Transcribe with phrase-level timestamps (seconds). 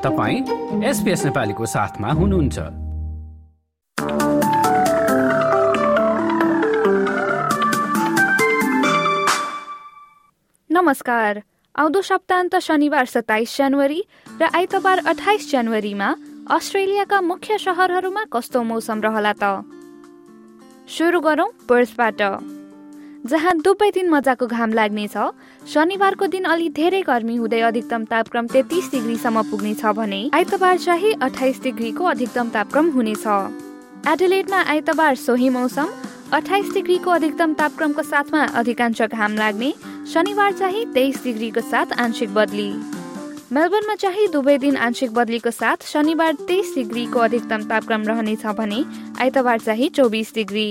[0.00, 2.58] तपाईँ एसपिएस नेपालीको साथमा हुनुहुन्छ।
[10.70, 11.42] नमस्कार।
[11.74, 14.00] आउँदो सप्ताहन्त शनिबार सत्ताइस जनवरी
[14.40, 16.08] र आइतबार अठाइस जनवरीमा
[16.50, 19.44] अस्ट्रेलियाका मुख्य सहरहरूमा कस्तो मौसम रहला त?
[20.88, 22.22] सुरु गरौँ पर्सबाट
[23.24, 25.16] जहाँ दुवै दिन मजाको घाम लाग्नेछ
[25.62, 31.60] शनिबारको दिन अलि धेरै गर्मी हुँदै अधिकतम तापक्रम तेत्तिस डिग्रीसम्म पुग्नेछ भने आइतबार चाहिँ अठाइस
[31.62, 33.26] डिग्रीको अधिकतम तापक्रम हुनेछ।
[34.08, 35.88] एडलेटमा आइतबार सोही मौसम
[36.32, 39.72] अठाइस डिग्रीको अधिकतम तापक्रमको साथमा अधिकांश घाम लाग्ने
[40.12, 42.70] शनिबार चाहिँ तेइस डिग्रीको साथ आंशिक बदली।
[43.52, 48.84] मेलबर्नमा चाहिँ दुवै दिन आंशिक बदलीको साथ शनिबार तेइस डिग्रीको अधिकतम तापक्रम रहनेछ भने
[49.20, 50.68] आइतबार चाहिँ चौबिस डिग्री।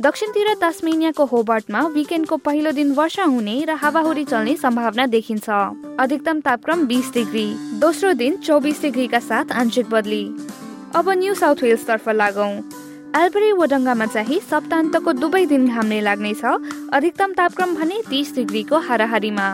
[0.00, 5.48] दक्षिणतिर तस्मेनियाको होबर्टमा विकेन्डको पहिलो दिन वर्षा हुने र हावाहुरी चल्ने सम्भावना देखिन्छ।
[6.00, 7.46] अधिकतम तापक्रम बिस डिग्री।
[7.80, 10.20] दोस्रो दिन चौबिस डिग्रीका साथ आंशिक बदली।
[10.94, 12.52] अब न्यू साउथ वेल्स तर्फ लागौँ।
[13.16, 16.44] एल्बरी वडङ्गामा चाहिँ सप्तान्तको दुवै दिन घाम्ने लाग्नेछ।
[16.92, 19.48] अधिकतम तापक्रम भने तिस डिग्रीको हाराहारीमा।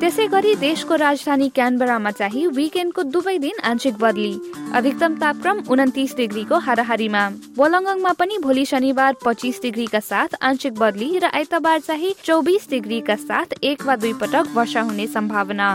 [0.00, 4.34] त्यसै गरी देशको राजधानी क्यानबरामा चाहिँ विकेन्डको दुवै दिन आंशिक बदली।
[4.74, 7.20] अधिकतम तापक्रम उन्तिस डिग्रीको हाराहारीमा।
[7.56, 13.54] बोलङ्गङमा पनि भोलि शनिबार पच्चिस डिग्रीका साथ आंशिक बदली र आइतबार चाहिँ चौबिस डिग्रीका साथ
[13.62, 15.68] एक वा दुई पटक वर्षा हुने सम्भावना।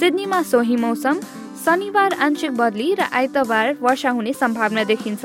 [0.00, 1.20] सिडनीमा सोही मौसम
[1.64, 5.24] शनिबार आंशिक बदली र आइतबार वर्षा हुने सम्भावना देखिन्छ।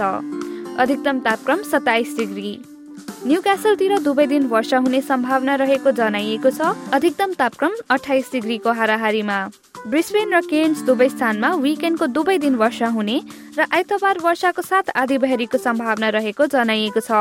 [0.78, 2.52] अधिकतम तापक्रम सत्ताइस डिग्री।
[3.28, 9.40] न्यू क्यासलतिर दुवै दिन वर्षा हुने सम्भावना रहेको जनाइएको छ। अधिकतम तापक्रम अठाइस डिग्रीको हाराहारीमा।
[9.86, 13.18] ब्रिस्बेन र केन्स दुवै स्थानमा विकेन्डको दुवै दिन वर्षा हुने
[13.58, 17.12] र आइतबार वर्षाको साथ आधी बहरीको सम्भावना रहेको जनाइएको छ।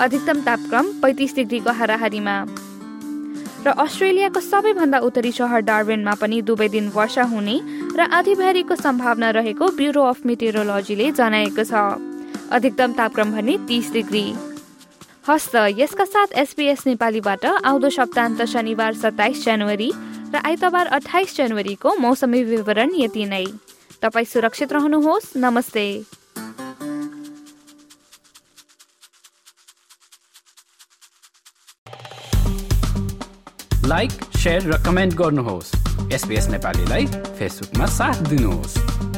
[0.00, 2.36] अधिकतम तापक्रम पैतिस डिग्रीको हाराहारीमा
[3.66, 7.56] र अस्ट्रेलियाको सबैभन्दा उत्तरी सहर डार्बेनमा पनि दुवै दिन वर्षा हुने
[7.92, 8.34] र आधी
[8.80, 11.84] सम्भावना रहेको ब्युरो अफ मेटेरोलोजीले जनाएको छ।
[12.50, 14.24] अधिकतम तापक्रम भने तिस डिग्री।
[15.28, 19.90] हस्त यसका साथ एसपिएस नेपालीबाट आउँदो सप्तान्त शनिबार सत्ताइस जनवरी
[20.34, 23.46] र आइतबार अठाइस जनवरीको मौसमी विवरण यति नै।
[24.02, 25.86] तपाईँ सुरक्षित रहनुहोस्। नमस्ते।
[33.86, 34.10] लाइक
[34.46, 35.72] र कमेन्ट गर्नुहोस्।
[36.12, 39.13] एसपिएस नेपालीलाई फेसबुकमा साथ दिनुहोस्।